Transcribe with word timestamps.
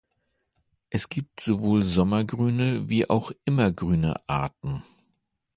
Es 0.89 1.09
gibt 1.09 1.41
sowohl 1.41 1.83
sommergrüne 1.83 2.89
wie 2.89 3.05
immergrüne 3.45 4.19
Arten. 4.27 4.81